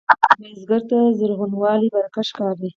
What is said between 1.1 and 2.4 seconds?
زرغونوالی برکت